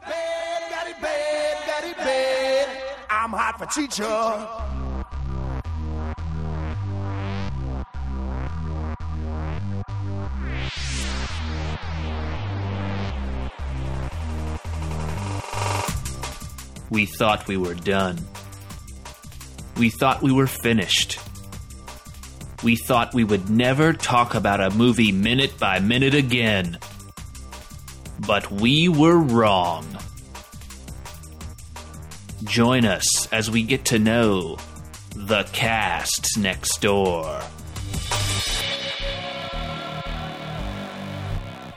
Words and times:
bad, 0.00 1.00
bad, 1.00 1.96
bad. 1.96 2.68
I'm 3.10 3.30
hot 3.30 3.58
for 3.58 3.66
teacher. 3.66 4.04
We 16.88 17.06
thought 17.06 17.48
we 17.48 17.56
were 17.56 17.74
done. 17.74 18.18
We 19.76 19.90
thought 19.90 20.22
we 20.22 20.32
were 20.32 20.46
finished. 20.46 21.18
We 22.62 22.76
thought 22.76 23.12
we 23.12 23.24
would 23.24 23.50
never 23.50 23.92
talk 23.92 24.34
about 24.34 24.60
a 24.60 24.70
movie 24.70 25.12
minute 25.12 25.58
by 25.58 25.80
minute 25.80 26.14
again. 26.14 26.78
But 28.26 28.50
we 28.50 28.88
were 28.88 29.16
wrong. 29.16 29.86
Join 32.44 32.84
us 32.84 33.28
as 33.32 33.50
we 33.50 33.62
get 33.62 33.84
to 33.86 33.98
know 33.98 34.56
the 35.14 35.44
cast 35.52 36.36
next 36.36 36.80
door. 36.82 37.40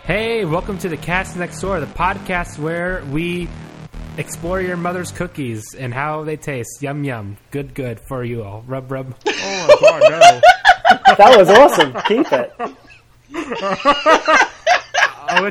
Hey, 0.05 0.43
welcome 0.43 0.79
to 0.79 0.89
the 0.89 0.97
Cast 0.97 1.37
Next 1.37 1.61
Door, 1.61 1.81
the 1.81 1.85
podcast 1.85 2.57
where 2.57 3.03
we 3.11 3.47
explore 4.17 4.59
your 4.59 4.75
mother's 4.75 5.11
cookies 5.11 5.75
and 5.75 5.93
how 5.93 6.23
they 6.23 6.35
taste. 6.35 6.81
Yum 6.81 7.03
yum, 7.03 7.37
good 7.51 7.75
good 7.75 7.99
for 8.07 8.23
you 8.23 8.43
all. 8.43 8.63
Rub 8.65 8.91
rub. 8.91 9.13
Oh 9.27 9.77
my 9.81 9.99
god, 9.99 10.01
no! 10.09 10.41
That 11.15 11.37
was 11.37 11.49
awesome. 11.49 11.93
Keep 12.07 12.27
it. 12.31 12.51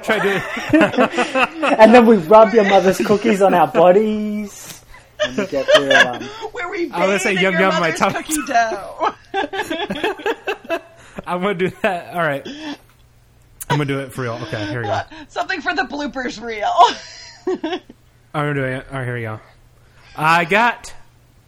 I'm 0.08 0.18
gonna. 0.18 1.76
And 1.78 1.94
then 1.94 2.06
we 2.06 2.16
rub 2.16 2.52
your 2.54 2.64
mother's 2.64 2.98
cookies 2.98 3.42
on 3.42 3.54
our 3.54 3.68
bodies. 3.68 4.82
And 5.22 5.36
we 5.36 5.46
get 5.46 5.66
the, 5.66 6.10
um, 6.14 6.22
Where 6.52 6.68
we 6.70 6.90
I 6.90 7.06
was 7.06 7.22
gonna 7.22 7.36
say 7.36 7.42
yum 7.42 7.54
yum 7.54 7.80
my 7.80 7.90
tummy. 7.90 8.14
Cookie 8.14 8.46
dough. 8.46 9.14
I'm 11.26 11.42
gonna 11.42 11.54
do 11.54 11.70
that. 11.82 12.14
All 12.14 12.20
right. 12.22 12.46
I'm 13.70 13.76
gonna 13.76 13.84
do 13.84 14.00
it 14.00 14.12
for 14.12 14.22
real. 14.22 14.38
Okay, 14.44 14.66
here 14.66 14.80
we 14.82 14.86
go. 14.86 15.00
Something 15.28 15.60
for 15.60 15.74
the 15.74 15.82
bloopers 15.82 16.40
reel. 16.42 16.72
I'm 17.46 17.80
gonna 18.32 18.54
do 18.54 18.64
it. 18.64 18.86
All 18.90 18.98
right, 18.98 19.04
here 19.04 19.14
we 19.14 19.22
go. 19.22 19.40
I 20.16 20.44
got 20.44 20.94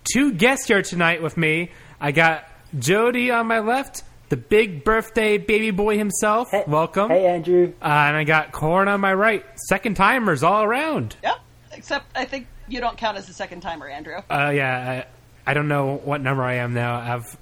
two 0.05 0.33
guests 0.33 0.67
here 0.67 0.83
tonight 0.83 1.23
with 1.23 1.37
me. 1.37 1.71
I 2.01 2.13
got 2.13 2.45
Jody 2.79 3.31
on 3.31 3.47
my 3.47 3.61
left, 3.61 4.03
the 4.31 4.37
big 4.37 4.83
birthday 4.85 5.37
baby 5.39 5.71
boy 5.71 5.99
himself. 5.99 6.51
hey, 6.51 6.65
Welcome. 6.67 7.11
Hey, 7.11 7.27
Andrew. 7.27 7.73
Uh, 7.83 7.85
and 7.85 8.17
I 8.17 8.25
got 8.25 8.53
Corin 8.53 8.89
on 8.89 9.01
my 9.01 9.13
right. 9.13 9.45
Second 9.69 9.97
timers 9.97 10.43
all 10.43 10.63
around. 10.65 11.17
yep. 11.23 11.37
Except 11.73 12.07
I 12.17 12.25
think 12.25 12.47
you 12.69 12.81
don't 12.81 12.97
count 12.97 13.17
as 13.19 13.29
a 13.29 13.33
second 13.33 13.61
timer, 13.61 13.89
Andrew. 13.89 14.17
Uh, 14.31 14.51
yeah, 14.55 15.05
I, 15.47 15.51
I 15.51 15.55
don't 15.55 15.69
know 15.69 15.97
what 16.05 16.21
number 16.21 16.43
I 16.43 16.55
am 16.55 16.75
now. 16.75 16.97
I've, 16.97 17.37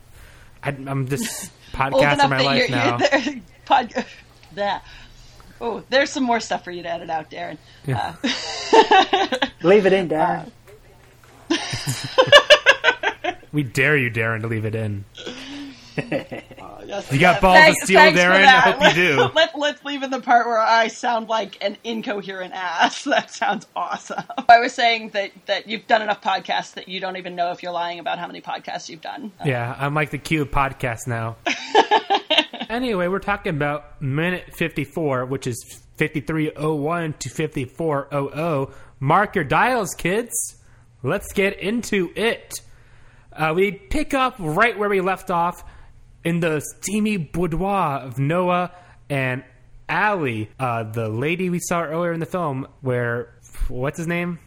I, 0.63 0.69
I'm 0.71 1.09
just 1.09 1.51
Old 1.81 1.93
podcasting 1.95 2.31
my 2.31 2.41
life 2.43 2.69
you're, 2.69 2.79
now. 2.79 2.99
you're 2.99 3.09
there. 3.21 3.41
Pod, 3.65 4.05
that. 4.55 4.85
Oh, 5.61 5.83
there's 5.91 6.11
some 6.11 6.23
more 6.25 6.41
stuff 6.41 6.65
for 6.65 6.71
you 6.71 6.83
to 6.85 6.89
edit 6.91 7.11
out, 7.11 7.31
Darren. 7.31 7.59
Uh, 7.87 8.15
Leave 9.63 9.87
it 9.87 9.93
in, 9.93 10.09
Darren. 10.09 10.51
We 13.51 13.63
dare 13.63 13.97
you, 13.97 14.11
Darren, 14.11 14.43
to 14.43 14.47
leave 14.47 14.65
it 14.67 14.75
in. 14.75 15.05
Yes, 15.99 17.13
You 17.13 17.19
got 17.19 17.37
yeah, 17.37 17.41
balls 17.41 17.57
to 17.57 17.63
thanks- 17.63 17.85
steal, 17.85 18.01
thanks 18.01 18.21
for 18.21 18.27
Darren? 18.27 18.35
I 18.37 18.43
that. 18.43 18.79
hope 18.81 18.97
you 18.97 19.03
do. 19.03 19.17
Let, 19.35 19.59
let's 19.59 19.85
leave 19.85 20.03
in 20.03 20.11
the 20.11 20.21
part 20.21 20.47
where 20.47 20.59
I 20.59 20.89
sound 20.89 21.29
like 21.29 21.63
an 21.65 21.77
incoherent 21.85 22.55
ass. 22.55 23.05
That 23.19 23.31
sounds 23.31 23.67
awesome. 23.75 24.23
I 24.49 24.59
was 24.61 24.73
saying 24.75 25.11
that, 25.11 25.33
that 25.47 25.67
you've 25.69 25.87
done 25.87 26.03
enough 26.03 26.21
podcasts 26.23 26.75
that 26.75 26.89
you 26.89 27.01
don't 27.01 27.17
even 27.17 27.35
know 27.35 27.51
if 27.53 27.63
you're 27.63 27.73
lying 27.73 27.99
about 27.99 28.19
how 28.19 28.27
many 28.27 28.41
podcasts 28.41 28.89
you've 28.89 29.01
done. 29.01 29.33
Yeah, 29.45 29.75
I'm 29.79 29.95
like 29.95 30.11
the 30.11 30.19
Q 30.19 30.47
podcast 30.47 31.07
now. 31.07 31.37
anyway, 32.69 33.09
we're 33.09 33.19
talking 33.19 33.55
about 33.55 34.01
minute 34.01 34.55
54, 34.55 35.27
which 35.27 35.47
is 35.47 35.81
5301 35.97 37.15
to 37.15 37.29
5400. 37.31 38.75
Mark 39.01 39.35
your 39.35 39.45
dials, 39.45 39.95
kids. 39.95 40.33
Let's 41.03 41.33
get 41.33 41.59
into 41.61 42.13
it. 42.17 42.53
Uh, 43.33 43.53
we 43.55 43.73
pick 43.73 44.15
up 44.15 44.35
right 44.39 44.77
where 44.79 44.89
we 44.89 45.01
left 45.01 45.31
off 45.31 45.65
in 46.25 46.41
the 46.41 46.61
steamy 46.61 47.17
boudoir 47.17 48.01
of 48.01 48.19
Noah 48.19 48.73
and 49.09 49.45
Allie, 49.89 50.51
uh, 50.59 50.83
the 50.85 51.09
lady 51.09 51.49
we 51.49 51.61
saw 51.61 51.83
earlier 51.83 52.13
in 52.13 52.21
the 52.21 52.27
film, 52.27 52.67
where, 52.81 53.35
what's 53.69 53.99
his 53.99 54.07
name? 54.07 54.39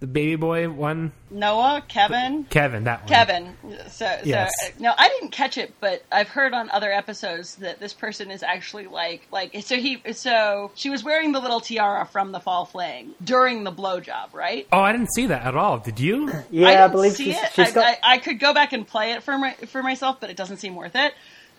The 0.00 0.06
baby 0.08 0.36
boy 0.36 0.68
one? 0.68 1.12
Noah, 1.30 1.82
Kevin, 1.88 2.44
Kevin, 2.50 2.84
that 2.84 3.00
one. 3.02 3.08
Kevin. 3.08 3.56
So, 3.86 3.88
so 3.88 4.18
Yes. 4.24 4.50
uh, 4.62 4.68
no, 4.78 4.92
I 4.98 5.08
didn't 5.08 5.30
catch 5.30 5.56
it, 5.56 5.72
but 5.80 6.02
I've 6.12 6.28
heard 6.28 6.52
on 6.52 6.68
other 6.70 6.92
episodes 6.92 7.54
that 7.56 7.80
this 7.80 7.94
person 7.94 8.30
is 8.30 8.42
actually 8.42 8.86
like, 8.86 9.26
like, 9.32 9.56
so 9.62 9.76
he, 9.76 10.02
so 10.12 10.72
she 10.74 10.90
was 10.90 11.02
wearing 11.02 11.32
the 11.32 11.40
little 11.40 11.60
tiara 11.60 12.04
from 12.04 12.32
the 12.32 12.40
fall 12.40 12.66
fling 12.66 13.12
during 13.22 13.64
the 13.64 13.72
blowjob, 13.72 14.34
right? 14.34 14.66
Oh, 14.72 14.80
I 14.80 14.92
didn't 14.92 15.14
see 15.14 15.26
that 15.28 15.46
at 15.46 15.56
all. 15.56 15.78
Did 15.78 15.98
you? 16.00 16.30
Yeah, 16.50 16.66
I, 16.68 16.70
I, 16.70 16.74
didn't 16.74 16.92
believe 16.92 17.12
see 17.14 17.24
she's, 17.32 17.36
it. 17.36 17.52
she's 17.54 17.68
I, 17.70 17.72
got. 17.72 17.84
I, 18.02 18.14
I 18.14 18.18
could 18.18 18.38
go 18.38 18.52
back 18.52 18.72
and 18.74 18.86
play 18.86 19.12
it 19.12 19.22
for 19.22 19.38
my, 19.38 19.54
for 19.54 19.82
myself, 19.82 20.20
but 20.20 20.28
it 20.28 20.36
doesn't 20.36 20.58
seem 20.58 20.74
worth 20.76 20.94
it. 20.96 21.14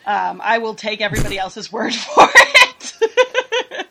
Um, 0.06 0.40
I 0.44 0.60
will 0.60 0.76
take 0.76 1.02
everybody 1.02 1.40
else's 1.40 1.72
word 1.72 1.94
for 1.96 2.28
it. 2.36 2.94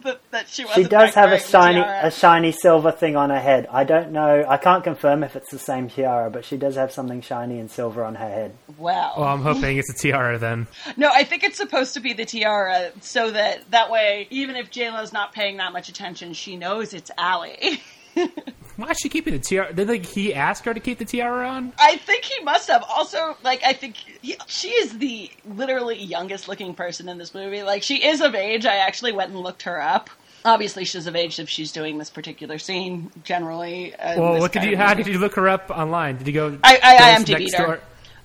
That, 0.04 0.20
that 0.30 0.48
she 0.48 0.62
she 0.62 0.64
wasn't 0.66 0.90
does 0.90 1.14
have 1.14 1.32
a 1.32 1.38
shiny, 1.38 1.80
tiara. 1.80 2.06
a 2.06 2.10
shiny 2.10 2.52
silver 2.52 2.92
thing 2.92 3.16
on 3.16 3.30
her 3.30 3.40
head. 3.40 3.66
I 3.70 3.84
don't 3.84 4.12
know. 4.12 4.44
I 4.48 4.56
can't 4.56 4.84
confirm 4.84 5.22
if 5.24 5.34
it's 5.36 5.50
the 5.50 5.58
same 5.58 5.88
tiara, 5.88 6.30
but 6.30 6.44
she 6.44 6.56
does 6.56 6.76
have 6.76 6.92
something 6.92 7.20
shiny 7.20 7.58
and 7.58 7.70
silver 7.70 8.04
on 8.04 8.14
her 8.14 8.28
head. 8.28 8.56
Wow. 8.78 9.14
Well, 9.16 9.28
I'm 9.28 9.42
hoping 9.42 9.76
it's 9.78 9.90
a 9.90 9.94
tiara 9.96 10.38
then. 10.38 10.66
No, 10.96 11.10
I 11.12 11.24
think 11.24 11.44
it's 11.44 11.56
supposed 11.56 11.94
to 11.94 12.00
be 12.00 12.12
the 12.12 12.24
tiara, 12.24 12.92
so 13.00 13.30
that 13.30 13.70
that 13.70 13.90
way, 13.90 14.28
even 14.30 14.56
if 14.56 14.70
JLo's 14.70 15.12
not 15.12 15.32
paying 15.32 15.56
that 15.58 15.72
much 15.72 15.88
attention, 15.88 16.32
she 16.34 16.56
knows 16.56 16.94
it's 16.94 17.10
Allie. 17.18 17.82
Why 18.76 18.90
is 18.90 18.98
she 18.98 19.08
keeping 19.08 19.34
the 19.34 19.38
tiara? 19.38 19.72
Did 19.72 19.88
like 19.88 20.04
he 20.04 20.34
ask 20.34 20.64
her 20.64 20.74
to 20.74 20.80
keep 20.80 20.98
the 20.98 21.04
tiara 21.04 21.48
on? 21.48 21.72
I 21.78 21.96
think 21.98 22.24
he 22.24 22.42
must 22.42 22.68
have. 22.68 22.82
Also, 22.88 23.36
like, 23.44 23.62
I 23.64 23.72
think 23.72 23.96
he, 23.96 24.36
she 24.46 24.68
is 24.70 24.98
the 24.98 25.30
literally 25.44 25.96
youngest 26.02 26.48
looking 26.48 26.74
person 26.74 27.08
in 27.08 27.18
this 27.18 27.34
movie. 27.34 27.62
Like, 27.62 27.82
she 27.84 28.04
is 28.04 28.20
of 28.20 28.34
age. 28.34 28.66
I 28.66 28.76
actually 28.76 29.12
went 29.12 29.30
and 29.30 29.40
looked 29.40 29.62
her 29.62 29.80
up. 29.80 30.10
Obviously, 30.44 30.84
she's 30.84 31.06
of 31.06 31.14
age 31.16 31.38
if 31.38 31.48
she's 31.48 31.72
doing 31.72 31.98
this 31.98 32.10
particular 32.10 32.58
scene. 32.58 33.10
Generally, 33.22 33.94
uh, 33.94 34.20
Well, 34.20 34.40
what 34.40 34.52
did 34.52 34.64
you? 34.64 34.76
how 34.76 34.92
did 34.94 35.06
you 35.06 35.18
look 35.18 35.34
her 35.36 35.48
up 35.48 35.70
online? 35.70 36.16
Did 36.18 36.26
you 36.26 36.32
go? 36.32 36.58
I- 36.64 36.80
I 36.82 36.98
Boys 37.16 37.24
IMDb'd 37.24 37.54
her. 37.54 37.80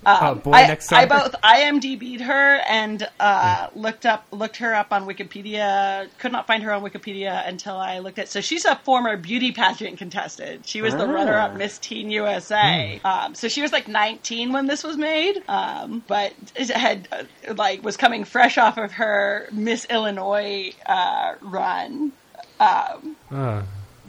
Door? 0.05 0.17
oh, 0.21 0.35
boy 0.35 0.49
Um, 0.51 0.55
I, 0.55 0.67
next. 0.67 0.91
I 0.93 1.05
both 1.05 1.35
IMDb'd 1.43 2.21
her 2.21 2.55
and 2.67 3.07
uh, 3.19 3.67
looked 3.75 4.05
up 4.05 4.25
looked 4.31 4.57
her 4.57 4.73
up 4.73 4.91
on 4.91 5.05
Wikipedia. 5.05 6.07
Could 6.19 6.31
not 6.31 6.47
find 6.47 6.63
her 6.63 6.71
on 6.71 6.81
Wikipedia 6.83 7.47
until 7.47 7.75
I 7.75 7.99
looked 7.99 8.19
at. 8.19 8.29
So 8.29 8.41
she's 8.41 8.65
a 8.65 8.75
former 8.77 9.17
beauty 9.17 9.51
pageant 9.51 9.97
contestant. 9.97 10.65
She 10.67 10.81
was 10.81 10.93
the 10.95 11.05
Ah. 11.07 11.11
runner 11.11 11.35
up 11.37 11.55
Miss 11.55 11.77
Teen 11.79 12.09
USA. 12.11 12.99
Um, 13.03 13.35
so 13.35 13.47
she 13.47 13.61
was 13.61 13.71
like 13.71 13.87
19 13.87 14.51
when 14.53 14.67
this 14.67 14.83
was 14.83 14.97
made, 14.97 15.43
um, 15.47 16.03
but 16.07 16.33
it 16.55 16.69
had 16.69 17.07
uh, 17.11 17.53
like 17.55 17.83
was 17.83 17.97
coming 17.97 18.23
fresh 18.23 18.57
off 18.57 18.77
of 18.77 18.93
her 18.93 19.47
Miss 19.51 19.85
Illinois 19.89 20.71
uh, 20.85 21.35
run. 21.41 22.11
Uh, 22.59 22.97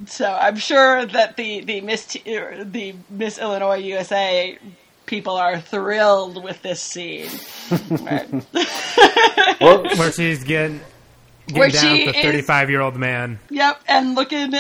So 0.07 0.33
I'm 0.33 0.57
sure 0.57 1.05
that 1.05 1.37
the 1.37 1.61
the 1.61 1.83
Miss 1.83 2.07
T- 2.07 2.23
er, 2.35 2.65
the 2.65 2.95
Miss 3.11 3.37
Illinois 3.39 3.77
USA 3.77 4.57
people 5.11 5.35
are 5.37 5.61
thrilled 5.61 6.43
with 6.43 6.63
this 6.63 6.81
scene. 6.81 7.29
Well, 9.61 9.83
where 9.97 10.11
she's 10.11 10.43
getting, 10.43 10.81
getting 11.49 11.59
Where 11.59 11.69
down 11.69 11.97
she 11.97 12.07
with 12.07 12.15
the 12.15 12.23
35 12.23 12.71
year 12.71 12.81
old 12.81 12.97
man. 12.97 13.39
yep, 13.51 13.79
and 13.87 14.15
looking 14.15 14.55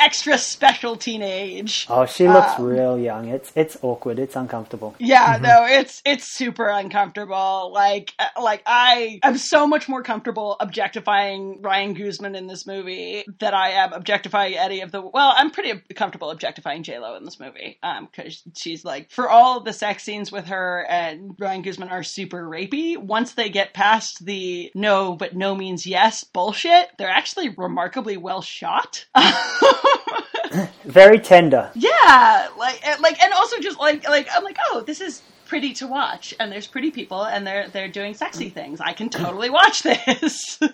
extra 0.00 0.38
special 0.38 0.96
teenage. 0.96 1.86
oh, 1.90 2.06
she 2.06 2.28
looks 2.28 2.58
Um, 2.58 2.64
real 2.64 2.98
young. 2.98 3.28
It's 3.28 3.52
it's 3.54 3.76
awkward. 3.82 4.18
It's 4.18 4.36
uncomfortable. 4.36 4.94
Yeah, 4.98 5.38
no, 5.40 5.64
it's 5.68 6.02
it's 6.04 6.26
super 6.26 6.68
uncomfortable. 6.68 7.70
Like 7.72 8.12
uh, 8.18 8.26
like 8.42 8.62
I 8.66 9.18
am 9.22 9.36
so 9.38 9.66
much 9.66 9.88
more 9.88 10.02
comfortable 10.02 10.56
objectifying 10.60 11.60
Ryan 11.62 11.94
Guzman 11.94 12.34
in 12.34 12.46
this 12.46 12.66
movie 12.66 13.24
that 13.40 13.54
I 13.54 13.70
am 13.70 13.92
objectifying 13.92 14.54
any 14.56 14.80
of 14.80 14.92
the. 14.92 15.00
Well, 15.00 15.34
I'm 15.36 15.50
pretty 15.50 15.80
comfortable 15.94 16.30
objectifying 16.30 16.82
J 16.82 16.98
Lo 16.98 17.16
in 17.16 17.24
this 17.24 17.40
movie, 17.40 17.78
um, 17.82 18.06
because 18.10 18.42
she's 18.56 18.84
like 18.84 19.10
for 19.10 19.28
all 19.28 19.60
the 19.60 19.72
sex 19.72 20.02
scenes 20.04 20.30
with 20.32 20.46
her 20.46 20.86
and 20.88 21.34
Ryan 21.38 21.62
Guzman 21.62 21.88
are 21.88 22.02
super 22.02 22.42
rapey. 22.48 22.96
Once 22.96 23.32
they 23.34 23.48
get 23.48 23.74
past 23.74 24.24
the 24.24 24.70
no 24.74 25.14
but 25.16 25.34
no 25.36 25.54
means 25.54 25.86
yes 25.86 26.24
bullshit, 26.24 26.88
they're 26.98 27.08
actually 27.08 27.48
remarkably 27.50 28.16
well 28.16 28.42
shot. 28.42 29.06
Very 30.84 31.18
tender. 31.18 31.70
Yeah, 31.74 32.48
like 32.58 32.86
and- 32.86 33.00
like 33.00 33.22
and 33.22 33.32
also 33.32 33.58
just 33.60 33.78
like 33.78 34.08
like 34.08 34.28
I'm 34.34 34.44
like, 34.44 34.56
oh, 34.70 34.82
this 34.86 35.00
is 35.00 35.22
pretty 35.46 35.72
to 35.72 35.86
watch 35.86 36.34
and 36.38 36.52
there's 36.52 36.66
pretty 36.66 36.90
people 36.90 37.24
and 37.24 37.46
they're 37.46 37.68
they're 37.68 37.88
doing 37.88 38.14
sexy 38.14 38.50
things. 38.50 38.80
I 38.80 38.92
can 38.92 39.08
totally 39.08 39.50
watch 39.50 39.82
this. 39.82 40.58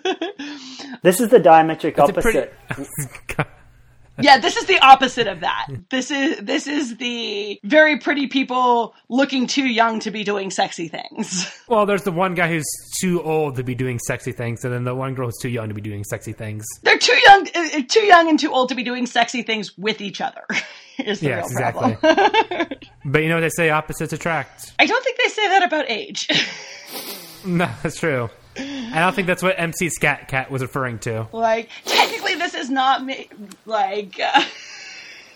This 1.01 1.19
is 1.21 1.29
the 1.29 1.39
diametric 1.39 1.99
It's 1.99 2.09
a 2.09 2.13
pretty. 2.13 2.49
yeah, 4.19 4.37
this 4.37 4.55
is 4.57 4.65
the 4.65 4.79
opposite 4.79 5.27
of 5.27 5.41
that. 5.41 5.67
This 5.89 6.11
is 6.11 6.37
this 6.39 6.67
is 6.67 6.97
the 6.97 7.59
very 7.63 7.97
pretty 7.99 8.27
people 8.27 8.93
looking 9.09 9.47
too 9.47 9.65
young 9.67 9.99
to 10.01 10.11
be 10.11 10.23
doing 10.23 10.51
sexy 10.51 10.87
things. 10.87 11.51
Well, 11.67 11.87
there's 11.87 12.03
the 12.03 12.11
one 12.11 12.35
guy 12.35 12.47
who's 12.47 12.65
too 13.01 13.23
old 13.23 13.55
to 13.55 13.63
be 13.63 13.73
doing 13.73 13.97
sexy 13.97 14.31
things, 14.31 14.63
and 14.63 14.71
then 14.71 14.83
the 14.83 14.93
one 14.93 15.15
girl 15.15 15.25
who's 15.27 15.37
too 15.41 15.49
young 15.49 15.67
to 15.69 15.73
be 15.73 15.81
doing 15.81 16.03
sexy 16.03 16.31
things. 16.31 16.63
They're 16.83 16.99
too 16.99 17.17
young, 17.25 17.47
uh, 17.55 17.81
too 17.89 18.03
young 18.03 18.29
and 18.29 18.39
too 18.39 18.51
old 18.53 18.69
to 18.69 18.75
be 18.75 18.83
doing 18.83 19.07
sexy 19.07 19.41
things 19.41 19.75
with 19.77 19.99
each 19.99 20.21
other. 20.21 20.43
Is 20.99 21.19
the 21.21 21.27
Yes, 21.29 21.49
real 21.55 21.71
problem. 21.71 21.91
exactly. 22.03 22.89
But 23.05 23.23
you 23.23 23.29
know 23.29 23.35
what 23.35 23.41
they 23.41 23.49
say 23.49 23.69
opposites 23.71 24.13
attract. 24.13 24.73
I 24.79 24.85
don't 24.85 25.03
think 25.03 25.17
they 25.21 25.29
say 25.29 25.47
that 25.49 25.63
about 25.63 25.89
age. 25.89 26.27
No, 27.45 27.69
that's 27.83 27.99
true. 27.99 28.29
I 28.57 28.99
don't 28.99 29.13
think 29.13 29.27
that's 29.27 29.43
what 29.43 29.55
MC 29.59 29.89
Scat 29.89 30.27
Cat 30.29 30.49
was 30.49 30.61
referring 30.61 30.99
to. 30.99 31.27
like 31.33 31.69
technically, 31.85 32.14
is 32.65 32.69
not 32.71 33.03
me. 33.03 33.29
Like. 33.65 34.19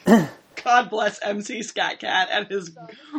Uh, 0.05 0.27
God 0.63 0.89
bless 0.89 1.19
MC 1.23 1.63
Scat 1.63 1.99
Cat 1.99 2.27
and 2.31 2.45
his 2.47 2.71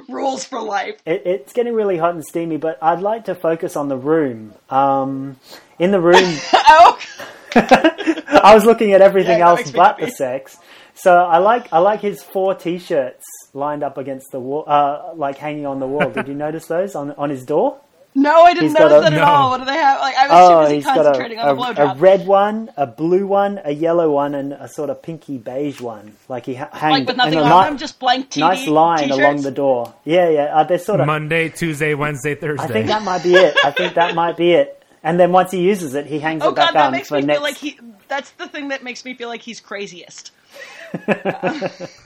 rules 0.09 0.45
for 0.45 0.61
life. 0.61 0.97
It, 1.07 1.23
it's 1.25 1.53
getting 1.55 1.73
really 1.75 1.97
hot 1.97 2.15
and 2.15 2.23
steamy, 2.25 2.59
but 2.59 2.79
I'd 2.83 3.01
like 3.01 3.25
to 3.27 3.35
focus 3.35 3.77
on 3.77 3.89
the 3.89 3.97
room. 3.97 4.53
Um, 4.69 5.37
in 5.79 5.91
the 5.91 6.01
room, 6.01 6.17
Oh, 6.53 6.99
I 7.55 8.53
was 8.55 8.67
looking 8.67 8.93
at 8.93 9.01
everything 9.01 9.39
Yeah, 9.39 9.49
else 9.49 9.71
but 9.71 9.99
the 9.99 10.09
sex. 10.11 10.59
So 10.95 11.17
I 11.17 11.39
like 11.39 11.73
I 11.73 11.79
like 11.79 12.01
his 12.01 12.23
four 12.23 12.55
T-shirts 12.55 13.25
lined 13.55 13.83
up 13.83 13.97
against 13.97 14.33
the 14.33 14.41
wall, 14.41 14.65
uh, 14.67 15.15
like 15.15 15.39
hanging 15.39 15.65
on 15.65 15.81
the 15.81 15.87
wall. 15.87 16.11
Did 16.11 16.29
you 16.29 16.35
notice 16.47 16.67
those 16.67 16.95
on 16.95 17.13
on 17.13 17.31
his 17.31 17.47
door? 17.47 17.81
No, 18.15 18.43
I 18.43 18.55
didn't 18.55 18.71
He's 18.71 18.75
notice 18.75 18.99
a- 18.99 19.01
that 19.03 19.13
at 19.13 19.17
No. 19.19 19.25
all. 19.25 19.51
What 19.51 19.59
do 19.61 19.65
they 19.67 19.73
have? 19.75 20.01
Like 20.01 20.17
I 20.17 20.27
was 20.27 20.33
Oh, 20.37 20.61
too 20.61 20.65
busy 20.65 20.75
he's 20.77 20.85
got 20.85 20.97
concentrating 20.97 21.39
a, 21.39 21.43
on 21.43 21.57
the 21.75 21.83
a, 21.83 21.93
a 21.93 21.95
red 21.97 22.27
one, 22.27 22.71
a 22.77 22.87
blue 22.87 23.27
one, 23.27 23.61
a 23.65 23.73
yellow 23.73 24.11
one, 24.11 24.35
and 24.35 24.53
a 24.53 24.67
sort 24.69 24.91
of 24.91 25.01
pinky 25.03 25.39
beige 25.39 25.81
one. 25.81 26.17
Like 26.29 26.45
he 26.47 26.55
ha- 26.57 26.69
hanged 26.73 26.93
like 26.93 27.07
with 27.07 27.17
nothing 27.17 27.39
on 27.39 27.47
a 27.53 27.55
ni- 27.63 27.69
them, 27.71 27.79
just 27.79 27.99
blank 28.01 28.31
TV 28.31 28.41
nice 28.41 28.67
line 28.67 28.99
t-shirts. 29.05 29.19
along 29.19 29.43
the 29.43 29.51
door. 29.53 29.95
Yeah, 30.05 30.29
yeah. 30.29 30.45
Uh, 30.57 30.65
they're 30.65 30.79
sort 30.79 31.01
of. 31.01 31.07
Monday, 31.07 31.49
Tuesday, 31.51 31.95
Wednesday, 31.95 32.35
Thursday. 32.35 32.65
I 32.65 32.67
think 32.67 32.87
that 32.89 33.03
might 33.03 33.23
be 33.23 33.35
it. 33.35 33.57
I 33.65 33.71
think 33.71 33.95
that 33.95 34.15
might 34.15 34.37
be 34.37 34.53
it. 34.53 34.77
And 35.03 35.19
then 35.19 35.33
once 35.33 35.51
he 35.51 35.63
uses 35.63 35.95
it, 35.95 36.05
he 36.07 36.19
hangs 36.19 36.43
Oh 36.45 36.51
it 36.51 36.57
back 36.57 36.69
god, 36.69 36.75
that 36.75 36.87
on 36.87 36.93
makes 36.93 37.09
for 37.09 37.15
me 37.15 37.23
next. 37.23 37.39
feel 37.39 37.43
like 37.43 37.57
he. 37.57 37.79
That's 38.09 38.31
the 38.33 38.49
thing 38.49 38.69
that 38.69 38.83
makes 38.83 39.05
me 39.05 39.15
feel 39.15 39.29
like 39.29 39.41
he's 39.41 39.61
craziest. 39.61 40.33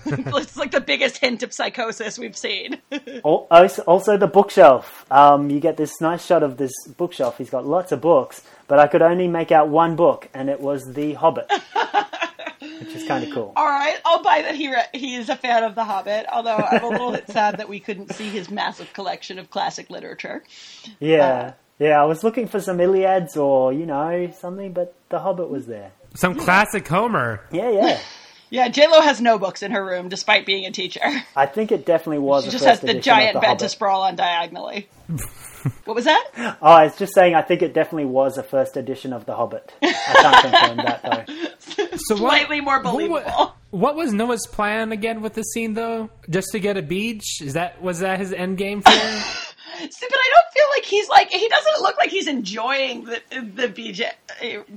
it's 0.07 0.57
like 0.57 0.71
the 0.71 0.83
biggest 0.85 1.19
hint 1.19 1.43
of 1.43 1.53
psychosis 1.53 2.19
we've 2.19 2.37
seen. 2.37 2.79
Also, 3.23 3.83
also 3.83 4.17
the 4.17 4.27
bookshelf. 4.27 5.07
Um, 5.11 5.49
you 5.51 5.61
get 5.61 5.77
this 5.77 6.01
nice 6.01 6.25
shot 6.25 6.43
of 6.43 6.57
this 6.57 6.73
bookshelf. 6.97 7.39
He's 7.39 7.51
got 7.51 7.67
lots 7.67 7.93
of 7.93 8.01
books, 8.01 8.43
but 8.69 8.79
I 8.79 8.87
could 8.87 9.03
only 9.03 9.29
make 9.29 9.51
out 9.53 9.69
one 9.69 9.97
book, 9.97 10.29
and 10.35 10.49
it 10.51 10.61
was 10.61 10.83
The 10.93 11.15
Hobbit, 11.15 11.51
which 12.61 12.95
is 12.95 13.07
kind 13.07 13.25
of 13.25 13.33
cool. 13.33 13.53
All 13.57 13.67
right, 13.67 13.99
I'll 14.05 14.23
buy 14.23 14.43
that 14.43 14.55
he 14.55 14.71
re- 14.71 14.89
he 14.93 15.15
is 15.15 15.29
a 15.29 15.37
fan 15.37 15.65
of 15.65 15.75
The 15.75 15.85
Hobbit. 15.85 16.27
Although 16.33 16.57
I'm 16.57 16.83
a 16.85 16.89
little 16.89 17.13
bit 17.13 17.29
sad 17.29 17.59
that 17.59 17.69
we 17.69 17.81
couldn't 17.81 18.13
see 18.15 18.29
his 18.29 18.51
massive 18.51 18.93
collection 18.93 19.39
of 19.39 19.51
classic 19.51 19.91
literature. 19.91 20.43
Yeah, 21.01 21.55
yeah. 21.79 22.01
I 22.01 22.05
was 22.05 22.25
looking 22.25 22.47
for 22.49 22.61
some 22.61 22.81
Iliads 22.81 23.37
or 23.37 23.73
you 23.73 23.87
know 23.87 24.31
something, 24.39 24.73
but 24.73 24.95
The 25.09 25.21
Hobbit 25.21 25.49
was 25.51 25.67
there. 25.67 25.93
Some 26.15 26.35
classic 26.35 26.87
Homer. 26.87 27.41
Yeah, 27.53 27.71
yeah. 27.71 28.01
Yeah, 28.51 28.69
J 28.69 28.87
Lo 28.89 29.01
has 29.01 29.21
no 29.21 29.39
books 29.39 29.63
in 29.63 29.73
her 29.73 29.85
room, 29.85 30.09
despite 30.09 30.47
being 30.47 30.67
a 30.67 30.71
teacher. 30.71 31.01
I 31.37 31.47
think 31.47 31.73
it 31.73 31.85
definitely 31.87 32.19
was. 32.19 32.45
She 32.45 32.49
a 32.49 32.53
just 32.53 32.65
first 32.65 32.83
has 32.83 32.95
the 32.95 33.01
giant 33.01 33.35
the 33.35 33.41
bed 33.41 33.47
Hobbit. 33.47 33.59
to 33.61 33.69
sprawl 33.69 34.03
on 34.03 34.17
diagonally. 34.17 34.89
what 35.85 35.95
was 35.95 36.05
that? 36.05 36.31
Oh, 36.37 36.55
I 36.63 36.85
was 36.85 36.97
just 36.97 37.15
saying. 37.15 37.35
I 37.35 37.43
think 37.43 37.63
it 37.63 37.75
definitely 37.75 38.07
was 38.07 38.39
a 38.39 38.43
first 38.43 38.77
edition 38.77 39.13
of 39.13 39.27
The 39.27 39.35
Hobbit. 39.35 39.73
I 39.83 39.93
can't 39.93 40.43
confirm 40.43 40.77
that 40.85 41.03
though. 41.03 41.35
So 41.97 42.17
what, 42.17 42.33
Slightly 42.33 42.61
more 42.61 42.83
believable. 42.83 43.55
What, 43.71 43.95
was 43.97 44.13
Noah's 44.13 44.47
plan 44.47 44.93
again 44.93 45.23
with 45.23 45.35
the 45.35 45.43
scene 45.43 45.75
though? 45.75 46.11
Just 46.29 46.49
to 46.53 46.61
get 46.61 46.77
a 46.77 46.83
beach? 46.83 47.41
Is 47.41 47.55
that 47.55 47.81
was 47.81 48.01
that 48.01 48.19
his 48.19 48.33
end 48.33 48.59
game 48.59 48.83
for? 48.83 48.91
See, 48.91 50.07
but 50.09 50.19
I 50.19 50.31
don't 50.35 50.53
feel 50.53 50.67
like 50.77 50.85
he's 50.85 51.09
like 51.09 51.31
he 51.31 51.49
doesn't 51.49 51.83
look 51.83 51.97
like 51.97 52.11
he's 52.11 52.27
enjoying 52.27 53.05
the 53.05 53.21
the 53.31 53.69
BJ 53.69 54.11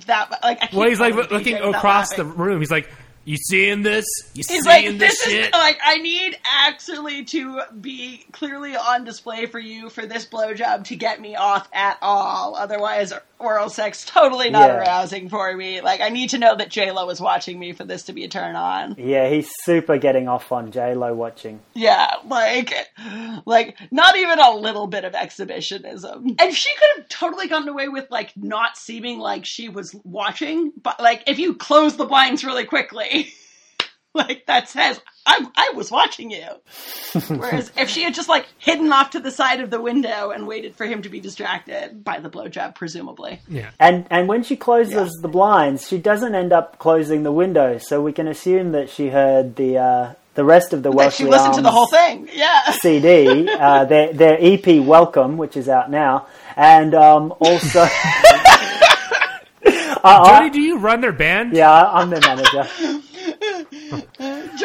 that 0.06 0.40
like. 0.44 0.62
I 0.62 0.70
well, 0.74 0.88
he's 0.88 1.00
like 1.00 1.16
looking 1.32 1.56
across 1.56 2.14
the 2.16 2.26
room. 2.26 2.60
He's 2.60 2.72
like, 2.72 2.90
"You 3.28 3.36
seeing 3.36 3.82
this? 3.84 4.06
You 4.34 4.38
He's 4.38 4.48
seeing 4.48 4.64
like, 4.64 4.86
this 4.98 5.22
this 5.22 5.24
shit?" 5.24 5.46
is 5.48 5.52
like 5.52 5.78
I 5.84 5.98
need 5.98 6.38
actually 6.46 7.26
to 7.26 7.62
be 7.82 8.26
clearly 8.32 8.78
on 8.78 9.04
display 9.04 9.48
for 9.48 9.60
you 9.60 9.90
for 9.90 10.06
this 10.06 10.26
blowjob 10.26 10.86
to 10.86 10.96
get 10.96 11.20
me 11.20 11.36
off 11.36 11.68
at 11.74 11.98
all. 12.02 12.56
Otherwise, 12.56 13.12
oral 13.40 13.70
sex 13.70 14.04
totally 14.06 14.50
not 14.50 14.70
Yeah. 14.70 14.78
arousing 14.80 15.30
for 15.30 15.56
me. 15.56 15.82
Like 15.82 16.02
I 16.02 16.10
need 16.10 16.32
to 16.32 16.38
know 16.38 16.56
that 16.56 16.70
J 16.70 16.92
Lo 16.92 17.10
is 17.10 17.22
watching 17.22 17.60
me 17.60 17.74
for 17.74 17.84
this 17.84 18.04
to 18.04 18.14
be 18.14 18.24
a 18.24 18.28
turn 18.28 18.56
on. 18.56 18.96
Yeah, 18.98 19.30
he's 19.30 19.50
super 19.64 19.98
getting 19.98 20.28
off 20.28 20.52
on 20.52 20.72
J 20.72 20.96
Lo 20.96 21.14
watching. 21.14 21.60
Yeah, 21.74 22.16
like, 22.26 22.74
like 23.46 23.78
not 23.92 24.16
even 24.18 24.40
a 24.40 24.52
little 24.56 24.88
bit 24.88 25.04
of 25.06 25.14
exhibitionism. 25.14 26.36
And 26.40 26.54
she 26.54 26.70
could 26.76 26.90
have 27.02 27.10
totally 27.10 27.48
gotten 27.48 27.68
away 27.70 27.88
with 27.90 28.10
like 28.10 28.32
not 28.36 28.78
seeming 28.78 29.20
like 29.20 29.46
she 29.46 29.70
was 29.70 29.96
watching, 30.04 30.72
but 30.82 31.00
like 31.00 31.24
if 31.28 31.40
you 31.40 31.56
close 31.56 31.96
the 31.98 32.06
blinds 32.06 32.44
really 32.44 32.66
quickly, 32.66 33.32
like 34.14 34.46
that 34.48 34.70
says 34.70 35.00
I 35.28 35.46
I 35.56 35.72
was 35.76 35.92
watching 35.92 36.32
you. 36.32 36.48
Whereas 37.28 37.72
if 37.78 37.90
she 37.90 38.02
had 38.04 38.14
just 38.14 38.30
like 38.30 38.46
hidden 38.58 38.92
off 38.94 39.10
to 39.12 39.20
the 39.20 39.30
side 39.32 39.60
of 39.60 39.70
the 39.70 39.82
window 39.82 40.32
and 40.32 40.48
waited 40.48 40.74
for 40.76 40.86
him 40.86 41.02
to 41.02 41.10
be 41.10 41.20
distracted 41.20 42.04
by 42.04 42.20
the 42.20 42.30
blowjob, 42.30 42.76
presumably. 42.76 43.42
yeah. 43.50 43.70
And 43.80 44.08
and 44.10 44.28
when 44.28 44.44
she 44.44 44.56
closes 44.56 45.12
the 45.22 45.28
blinds, 45.28 45.88
she 45.88 45.98
doesn't 45.98 46.34
end 46.34 46.54
up 46.54 46.80
closing 46.80 47.24
the 47.24 47.32
window, 47.32 47.78
so 47.78 48.02
we 48.02 48.14
can 48.14 48.28
assume 48.28 48.72
that 48.72 48.90
she 48.90 49.10
heard 49.10 49.56
the 49.58 49.78
uh, 49.78 50.14
the 50.36 50.46
rest 50.46 50.72
of 50.72 50.82
the 50.84 50.92
That 50.92 51.14
she 51.14 51.24
Welshly 51.26 51.32
listened 51.32 51.56
to 51.56 51.62
the 51.62 51.72
whole 51.72 51.88
thing. 51.88 52.30
Yeah. 52.34 52.72
CD, 52.82 53.50
uh, 53.50 53.84
their 53.86 54.14
their 54.14 54.38
EP 54.40 54.82
Welcome, 54.82 55.36
which 55.38 55.58
is 55.58 55.68
out 55.68 55.92
now, 55.92 56.28
and 56.56 56.96
um, 56.96 57.34
also. 57.40 57.86
I- 60.04 60.44
I- 60.46 60.50
do 60.50 60.62
you 60.62 60.78
run 60.78 61.02
their 61.02 61.12
band? 61.12 61.54
yeah, 61.54 61.70
I- 61.72 62.00
I'm 62.02 62.10
their 62.10 62.22
manager. 62.22 62.97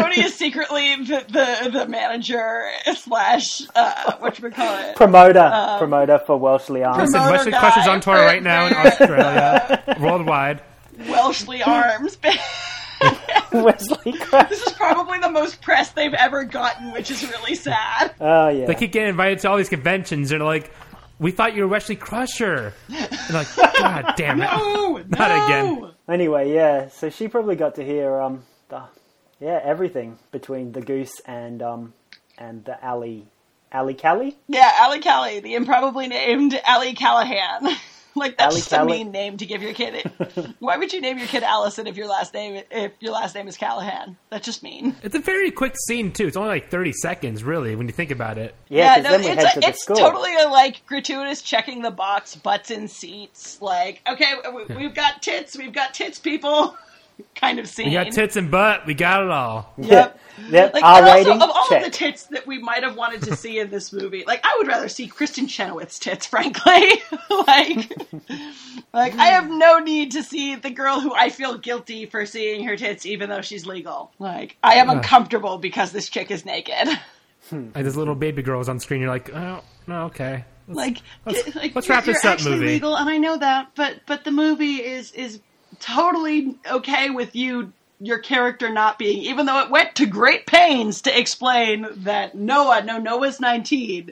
Jody 0.02 0.20
is 0.20 0.34
secretly 0.34 0.96
the, 0.96 1.24
the, 1.28 1.70
the 1.70 1.86
manager 1.88 2.68
slash 2.94 3.62
uh, 3.74 4.16
what 4.18 4.38
you 4.38 4.50
call 4.50 4.78
it 4.78 4.96
Promoter, 4.96 5.76
promoter 5.78 6.18
for 6.26 6.36
Welshly 6.38 6.84
Arms. 6.86 6.98
Listen, 7.12 7.20
Promoter 7.20 7.32
Wesley 7.32 7.52
Crusher's 7.52 7.86
guy 7.86 7.92
on 7.92 8.00
tour 8.00 8.14
right 8.14 8.42
now 8.42 8.66
in 8.66 8.74
Australia, 8.74 9.96
worldwide. 10.00 10.62
Welshly 11.08 11.62
Arms. 11.66 12.18
Wesley 13.52 14.12
Crusher. 14.12 14.48
this 14.48 14.62
is 14.66 14.72
probably 14.74 15.18
the 15.18 15.30
most 15.30 15.60
press 15.60 15.90
they've 15.90 16.14
ever 16.14 16.44
gotten, 16.44 16.92
which 16.92 17.10
is 17.10 17.22
really 17.30 17.54
sad. 17.54 18.14
Oh 18.20 18.48
yeah. 18.48 18.66
They 18.66 18.74
keep 18.74 18.92
getting 18.92 19.08
invited 19.10 19.40
to 19.40 19.50
all 19.50 19.56
these 19.56 19.68
conventions. 19.68 20.28
They're 20.30 20.38
like, 20.38 20.70
"We 21.18 21.30
thought 21.32 21.54
you 21.54 21.62
were 21.62 21.68
Wesley 21.68 21.96
Crusher." 21.96 22.72
They're 22.88 23.08
like, 23.32 23.54
"God 23.56 24.14
damn 24.16 24.40
it!" 24.40 24.48
No, 24.52 24.98
Not 25.08 25.18
no. 25.18 25.44
again. 25.44 25.90
Anyway, 26.08 26.52
yeah. 26.54 26.88
So 26.88 27.10
she 27.10 27.28
probably 27.28 27.56
got 27.56 27.74
to 27.76 27.84
hear 27.84 28.20
um 28.20 28.44
the 28.68 28.82
yeah 29.42 29.60
everything 29.62 30.18
between 30.30 30.72
the 30.72 30.80
goose 30.80 31.20
and 31.26 31.60
um 31.62 31.92
and 32.38 32.64
the 32.64 32.82
alley 32.84 33.26
alley 33.72 33.94
Callie. 33.94 34.36
Yeah, 34.48 34.70
Ali 34.82 35.00
Callie, 35.00 35.40
the 35.40 35.54
improbably 35.54 36.06
named 36.06 36.58
Ali 36.68 36.92
Callahan. 36.94 37.74
like 38.14 38.36
that's 38.36 38.52
Ali 38.54 38.60
just 38.60 38.72
a 38.72 38.84
mean 38.84 39.10
name 39.10 39.38
to 39.38 39.46
give 39.46 39.62
your 39.62 39.72
kid. 39.72 40.04
Why 40.58 40.76
would 40.76 40.92
you 40.92 41.00
name 41.00 41.16
your 41.16 41.26
kid 41.26 41.42
Allison 41.42 41.86
if 41.86 41.96
your 41.96 42.06
last 42.06 42.34
name 42.34 42.62
if 42.70 42.92
your 43.00 43.12
last 43.12 43.34
name 43.34 43.48
is 43.48 43.56
Callahan? 43.56 44.16
That's 44.28 44.44
just 44.44 44.62
mean. 44.62 44.94
It's 45.02 45.14
a 45.14 45.20
very 45.20 45.50
quick 45.50 45.74
scene 45.86 46.12
too. 46.12 46.26
It's 46.26 46.36
only 46.36 46.50
like 46.50 46.70
thirty 46.70 46.92
seconds, 46.92 47.42
really, 47.42 47.74
when 47.74 47.86
you 47.86 47.94
think 47.94 48.10
about 48.10 48.36
it. 48.36 48.54
Yeah, 48.68 48.78
Yeah, 48.78 48.94
'cause 48.96 49.04
no, 49.04 49.10
then 49.12 49.20
we 49.22 49.26
it's 49.28 49.42
head 49.42 49.50
a, 49.52 49.54
to 49.54 49.60
the 49.60 49.68
it's 49.68 49.86
totally 49.86 50.34
a 50.36 50.48
like 50.48 50.84
gratuitous 50.86 51.40
checking 51.40 51.80
the 51.80 51.90
box, 51.90 52.36
butts 52.36 52.70
in 52.70 52.88
seats. 52.88 53.56
Like, 53.62 54.02
okay, 54.06 54.34
we, 54.54 54.76
we've 54.76 54.94
got 54.94 55.22
tits, 55.22 55.56
we've 55.56 55.72
got 55.72 55.94
tits, 55.94 56.18
people. 56.18 56.76
kind 57.34 57.58
of 57.58 57.68
scene. 57.68 57.86
We 57.88 57.92
got 57.92 58.12
tits 58.12 58.36
and 58.36 58.50
butt. 58.50 58.86
We 58.86 58.94
got 58.94 59.22
it 59.22 59.30
all. 59.30 59.72
Yep. 59.78 60.18
Yep. 60.48 60.74
Like, 60.74 60.82
R 60.82 60.98
and 60.98 61.06
also, 61.06 61.14
rating. 61.18 61.42
of 61.42 61.50
all 61.50 61.66
check. 61.68 61.78
of 61.86 61.92
the 61.92 61.96
tits 61.96 62.24
that 62.26 62.46
we 62.46 62.58
might 62.58 62.82
have 62.82 62.96
wanted 62.96 63.22
to 63.22 63.36
see 63.36 63.58
in 63.58 63.70
this 63.70 63.92
movie, 63.92 64.24
like 64.26 64.40
I 64.44 64.54
would 64.58 64.66
rather 64.66 64.88
see 64.88 65.06
Kristin 65.08 65.48
Chenoweth's 65.48 65.98
tits, 65.98 66.26
frankly. 66.32 66.72
like, 67.46 67.92
like 68.92 69.14
I 69.16 69.26
have 69.26 69.48
no 69.50 69.78
need 69.78 70.12
to 70.12 70.22
see 70.22 70.54
the 70.56 70.70
girl 70.70 71.00
who 71.00 71.14
I 71.14 71.28
feel 71.30 71.58
guilty 71.58 72.06
for 72.06 72.26
seeing 72.26 72.64
her 72.64 72.76
tits, 72.76 73.04
even 73.06 73.28
though 73.28 73.42
she's 73.42 73.66
legal. 73.66 74.12
Like, 74.18 74.56
I 74.62 74.74
am 74.74 74.88
uncomfortable 74.90 75.58
because 75.58 75.92
this 75.92 76.08
chick 76.08 76.30
is 76.30 76.44
naked. 76.44 76.88
Hmm. 77.50 77.64
Like 77.74 77.84
there's 77.84 77.96
little 77.96 78.14
baby 78.14 78.42
girls 78.42 78.68
on 78.68 78.80
screen. 78.80 79.00
You're 79.00 79.10
like, 79.10 79.34
oh, 79.34 79.62
no, 79.86 80.04
okay. 80.06 80.44
like, 80.68 80.98
Let's- 81.26 81.54
like 81.56 81.74
let's 81.74 81.86
you're- 81.88 81.96
wrap 81.96 82.04
this 82.04 82.22
you're 82.22 82.32
up, 82.32 82.38
actually 82.38 82.54
movie. 82.56 82.66
legal, 82.66 82.96
and 82.96 83.08
I 83.10 83.18
know 83.18 83.36
that, 83.36 83.72
but 83.74 84.00
but 84.06 84.24
the 84.24 84.30
movie 84.30 84.76
is 84.76 85.12
is 85.12 85.40
totally 85.80 86.56
okay 86.70 87.10
with 87.10 87.34
you 87.36 87.72
your 88.04 88.18
character 88.18 88.68
not 88.68 88.98
being, 88.98 89.18
even 89.18 89.46
though 89.46 89.60
it 89.60 89.70
went 89.70 89.94
to 89.94 90.06
great 90.06 90.44
pains 90.44 91.02
to 91.02 91.16
explain 91.16 91.86
that 91.98 92.34
Noah, 92.34 92.82
no, 92.82 92.98
Noah's 92.98 93.38
19. 93.38 94.10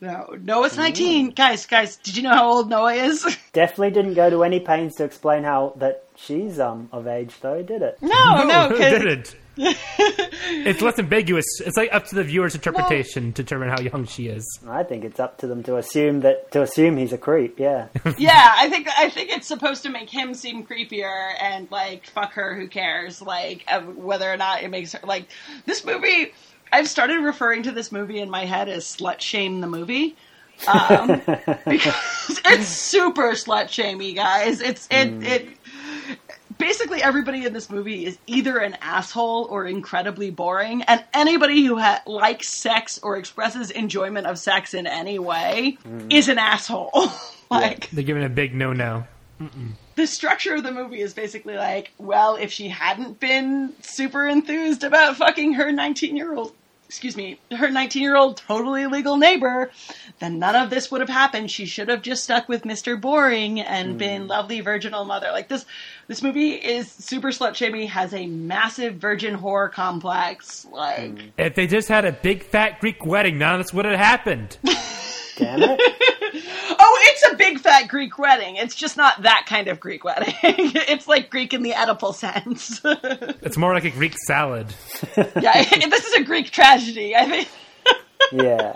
No, 0.00 0.36
Noah's 0.42 0.76
19. 0.76 1.30
Guys, 1.30 1.64
guys, 1.64 1.94
did 1.98 2.16
you 2.16 2.24
know 2.24 2.32
how 2.34 2.48
old 2.50 2.68
Noah 2.68 2.94
is? 2.94 3.22
Definitely 3.52 3.92
didn't 3.92 4.14
go 4.14 4.28
to 4.28 4.42
any 4.42 4.58
pains 4.58 4.96
to 4.96 5.04
explain 5.04 5.44
how 5.44 5.72
that 5.76 6.02
she's 6.16 6.58
um 6.58 6.88
of 6.90 7.06
age 7.06 7.32
though, 7.40 7.62
did 7.62 7.80
it? 7.82 7.98
No, 8.02 8.42
no, 8.42 8.66
it 8.70 8.70
'cause- 8.70 8.78
didn't. 9.02 9.36
it's 10.66 10.80
less 10.80 10.98
ambiguous. 10.98 11.44
It's 11.60 11.76
like 11.76 11.92
up 11.92 12.06
to 12.06 12.14
the 12.14 12.22
viewer's 12.22 12.54
interpretation 12.54 13.32
to 13.32 13.42
determine 13.42 13.68
how 13.68 13.80
young 13.80 14.06
she 14.06 14.28
is. 14.28 14.44
I 14.68 14.84
think 14.84 15.04
it's 15.04 15.18
up 15.18 15.38
to 15.38 15.46
them 15.46 15.62
to 15.64 15.76
assume 15.76 16.20
that 16.20 16.52
to 16.52 16.62
assume 16.62 16.96
he's 16.96 17.12
a 17.12 17.18
creep. 17.18 17.58
Yeah, 17.58 17.88
yeah, 18.18 18.54
I 18.56 18.68
think 18.68 18.88
I 18.96 19.08
think 19.08 19.30
it's 19.30 19.46
supposed 19.46 19.82
to 19.82 19.90
make 19.90 20.10
him 20.10 20.34
seem 20.34 20.64
creepier 20.64 21.32
and 21.40 21.68
like 21.70 22.06
fuck 22.06 22.34
her. 22.34 22.54
Who 22.54 22.68
cares? 22.68 23.20
Like 23.20 23.64
uh, 23.66 23.80
whether 23.80 24.32
or 24.32 24.36
not 24.36 24.62
it 24.62 24.68
makes 24.68 24.92
her 24.92 25.00
like 25.04 25.28
this 25.66 25.84
movie. 25.84 26.32
I've 26.70 26.88
started 26.88 27.20
referring 27.20 27.64
to 27.64 27.72
this 27.72 27.90
movie 27.90 28.20
in 28.20 28.30
my 28.30 28.44
head 28.44 28.68
as 28.68 28.84
"slut 28.84 29.20
shame 29.20 29.60
the 29.60 29.66
movie." 29.66 30.16
um, 30.66 31.06
because 31.66 32.40
it's 32.46 32.66
super 32.66 33.32
slut 33.32 33.68
shamey, 33.68 34.14
guys. 34.14 34.60
It's 34.60 34.88
it 34.90 35.22
it 35.22 35.57
basically 36.58 37.02
everybody 37.02 37.44
in 37.44 37.52
this 37.52 37.70
movie 37.70 38.04
is 38.04 38.18
either 38.26 38.58
an 38.58 38.76
asshole 38.82 39.46
or 39.50 39.66
incredibly 39.66 40.30
boring, 40.30 40.82
and 40.82 41.02
anybody 41.14 41.64
who 41.64 41.78
ha- 41.78 42.02
likes 42.06 42.48
sex 42.48 42.98
or 43.02 43.16
expresses 43.16 43.70
enjoyment 43.70 44.26
of 44.26 44.38
sex 44.38 44.74
in 44.74 44.86
any 44.86 45.18
way 45.18 45.78
mm. 45.86 46.12
is 46.12 46.28
an 46.28 46.38
asshole. 46.38 47.10
like 47.50 47.90
They're 47.90 48.04
giving 48.04 48.24
a 48.24 48.28
big 48.28 48.54
no-no. 48.54 49.04
the 49.94 50.06
structure 50.06 50.54
of 50.54 50.62
the 50.62 50.72
movie 50.72 51.00
is 51.00 51.14
basically 51.14 51.56
like, 51.56 51.92
well, 51.98 52.36
if 52.36 52.52
she 52.52 52.68
hadn't 52.68 53.20
been 53.20 53.72
super 53.82 54.26
enthused 54.26 54.84
about 54.84 55.16
fucking 55.16 55.54
her 55.54 55.72
19 55.72 56.16
year 56.16 56.34
old, 56.34 56.52
excuse 56.88 57.16
me, 57.16 57.38
her 57.54 57.70
19 57.70 58.02
year 58.02 58.16
old 58.16 58.38
totally 58.38 58.86
legal 58.86 59.18
neighbor, 59.18 59.70
then 60.20 60.38
none 60.38 60.56
of 60.56 60.70
this 60.70 60.90
would 60.90 61.00
have 61.02 61.10
happened. 61.10 61.50
She 61.50 61.66
should 61.66 61.88
have 61.88 62.00
just 62.00 62.24
stuck 62.24 62.48
with 62.48 62.62
Mr. 62.62 62.98
Boring 62.98 63.60
and 63.60 63.92
hmm. 63.92 63.98
been 63.98 64.26
lovely 64.26 64.60
virginal 64.60 65.04
mother. 65.04 65.28
Like 65.30 65.48
this, 65.48 65.66
this 66.06 66.22
movie 66.22 66.52
is 66.52 66.90
super 66.90 67.28
slut 67.28 67.54
shamey, 67.54 67.86
has 67.86 68.14
a 68.14 68.26
massive 68.26 68.94
virgin 68.94 69.34
horror 69.34 69.68
complex. 69.68 70.66
Like, 70.72 71.18
hmm. 71.18 71.28
If 71.36 71.54
they 71.54 71.66
just 71.66 71.88
had 71.88 72.06
a 72.06 72.12
big 72.12 72.42
fat 72.42 72.80
Greek 72.80 73.04
wedding, 73.04 73.38
none 73.38 73.60
of 73.60 73.66
this 73.66 73.74
would 73.74 73.84
have 73.84 73.98
happened. 73.98 74.56
damn 75.38 75.62
it. 75.62 75.80
oh, 76.78 76.98
it's 77.06 77.32
a 77.32 77.36
big 77.36 77.60
fat 77.60 77.88
Greek 77.88 78.18
wedding. 78.18 78.56
It's 78.56 78.74
just 78.74 78.96
not 78.96 79.22
that 79.22 79.44
kind 79.46 79.68
of 79.68 79.80
Greek 79.80 80.04
wedding. 80.04 80.34
it's 80.42 81.08
like 81.08 81.30
Greek 81.30 81.54
in 81.54 81.62
the 81.62 81.72
Oedipal 81.72 82.14
sense. 82.14 82.80
It's 83.40 83.56
more 83.56 83.72
like 83.72 83.84
a 83.84 83.90
Greek 83.90 84.14
salad. 84.26 84.66
yeah, 85.16 85.62
this 85.88 86.04
is 86.04 86.14
a 86.14 86.24
Greek 86.24 86.50
tragedy. 86.50 87.16
I 87.16 87.24
think. 87.24 87.48
Yeah, 88.32 88.74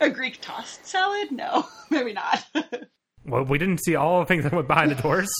A 0.00 0.10
Greek 0.10 0.38
tossed 0.42 0.84
salad? 0.86 1.30
No, 1.32 1.66
maybe 1.90 2.12
not. 2.12 2.44
Well, 3.24 3.44
we 3.44 3.56
didn't 3.58 3.78
see 3.78 3.94
all 3.94 4.20
the 4.20 4.26
things 4.26 4.44
that 4.44 4.52
went 4.52 4.68
behind 4.68 4.90
the 4.90 4.96
doors. 5.00 5.30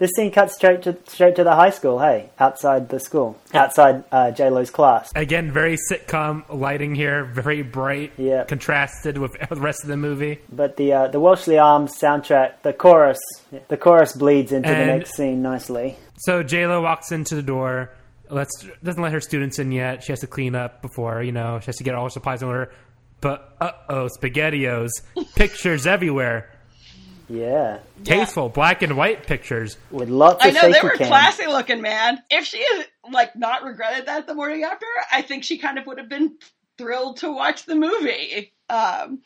This 0.00 0.10
scene 0.16 0.32
cuts 0.32 0.56
straight 0.56 0.82
to 0.82 0.96
straight 1.06 1.36
to 1.36 1.44
the 1.44 1.54
high 1.54 1.70
school. 1.70 2.00
Hey, 2.00 2.30
outside 2.40 2.88
the 2.88 2.98
school, 2.98 3.38
outside 3.54 4.02
uh, 4.10 4.32
J 4.32 4.50
Lo's 4.50 4.70
class. 4.70 5.12
Again, 5.14 5.52
very 5.52 5.78
sitcom 5.90 6.42
lighting 6.52 6.96
here, 6.96 7.24
very 7.24 7.62
bright, 7.62 8.12
Yeah. 8.16 8.42
contrasted 8.44 9.18
with 9.18 9.36
the 9.48 9.54
rest 9.56 9.84
of 9.84 9.88
the 9.88 9.96
movie. 9.96 10.40
But 10.50 10.76
the 10.76 10.92
uh, 10.92 11.06
the 11.08 11.20
Welshly 11.20 11.62
Arms 11.62 11.92
soundtrack, 11.96 12.62
the 12.62 12.72
chorus, 12.72 13.20
the 13.68 13.76
chorus 13.76 14.12
bleeds 14.14 14.50
into 14.50 14.68
the 14.68 14.86
next 14.86 15.14
scene 15.14 15.42
nicely. 15.42 15.96
So 16.16 16.42
J 16.42 16.66
Lo 16.66 16.82
walks 16.82 17.12
into 17.12 17.36
the 17.36 17.42
door. 17.42 17.92
Let's 18.28 18.66
doesn't 18.82 19.02
let 19.02 19.12
her 19.12 19.20
students 19.20 19.58
in 19.58 19.70
yet. 19.72 20.02
She 20.02 20.12
has 20.12 20.20
to 20.20 20.26
clean 20.26 20.54
up 20.54 20.82
before 20.82 21.22
you 21.22 21.32
know. 21.32 21.58
She 21.60 21.66
has 21.66 21.76
to 21.76 21.84
get 21.84 21.94
all 21.94 22.04
her 22.04 22.10
supplies 22.10 22.42
in 22.42 22.48
order. 22.48 22.72
But 23.20 23.54
uh 23.60 23.72
oh, 23.90 24.08
spaghettios, 24.18 24.90
pictures 25.36 25.86
everywhere, 25.86 26.50
Yeah, 27.30 27.78
tasteful 28.02 28.48
black 28.48 28.82
and 28.82 28.96
white 28.96 29.26
pictures. 29.26 29.76
with 29.92 30.08
lots 30.08 30.44
I 30.44 30.48
of 30.48 30.54
know 30.54 30.60
they 30.62 30.72
safety 30.72 30.86
were 30.86 30.96
cam. 30.96 31.06
classy 31.06 31.46
looking, 31.46 31.80
man. 31.80 32.18
If 32.28 32.44
she 32.44 32.58
had 32.58 32.86
like 33.12 33.36
not 33.36 33.62
regretted 33.62 34.06
that 34.06 34.26
the 34.26 34.34
morning 34.34 34.64
after, 34.64 34.86
I 35.12 35.22
think 35.22 35.44
she 35.44 35.56
kind 35.58 35.78
of 35.78 35.86
would 35.86 35.98
have 35.98 36.08
been 36.08 36.36
thrilled 36.76 37.18
to 37.18 37.30
watch 37.32 37.66
the 37.66 37.76
movie. 37.76 38.52
Um, 38.68 39.20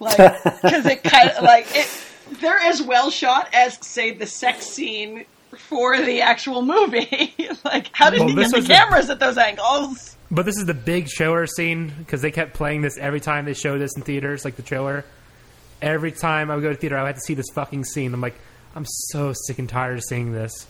like 0.00 0.16
because 0.44 0.84
it 0.86 1.04
kind 1.04 1.30
of 1.30 1.44
like 1.44 1.66
it. 1.70 1.88
They're 2.40 2.58
as 2.58 2.82
well 2.82 3.10
shot 3.10 3.48
as 3.52 3.78
say 3.86 4.10
the 4.12 4.26
sex 4.26 4.66
scene 4.66 5.24
for 5.56 6.00
the 6.00 6.22
actual 6.22 6.62
movie. 6.62 7.34
like 7.64 7.88
how 7.92 8.10
did 8.10 8.20
Well, 8.20 8.28
he 8.30 8.34
get 8.34 8.50
the 8.50 8.56
was 8.56 8.64
a- 8.64 8.72
cameras 8.72 9.10
at 9.10 9.20
those 9.20 9.38
angles? 9.38 10.16
But 10.30 10.44
this 10.46 10.56
is 10.56 10.66
the 10.66 10.74
big 10.74 11.08
shower 11.08 11.46
scene 11.46 11.92
because 11.98 12.20
they 12.22 12.32
kept 12.32 12.54
playing 12.54 12.80
this 12.82 12.98
every 12.98 13.20
time 13.20 13.44
they 13.44 13.54
showed 13.54 13.78
this 13.78 13.92
in 13.96 14.02
theaters, 14.02 14.44
like 14.44 14.56
the 14.56 14.62
trailer. 14.62 15.04
Every 15.84 16.12
time 16.12 16.50
I 16.50 16.54
would 16.56 16.62
go 16.62 16.70
to 16.70 16.76
theater, 16.76 16.96
I 16.96 17.02
would 17.02 17.08
have 17.08 17.16
to 17.16 17.20
see 17.22 17.34
this 17.34 17.46
fucking 17.54 17.84
scene. 17.84 18.14
I'm 18.14 18.20
like, 18.20 18.36
I'm 18.74 18.86
so 18.86 19.32
sick 19.46 19.58
and 19.58 19.68
tired 19.68 19.98
of 19.98 20.04
seeing 20.04 20.32
this. 20.32 20.66